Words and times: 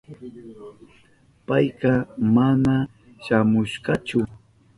Payka 1.47 1.93
mana 2.35 2.75
shamushkachu. 3.23 4.19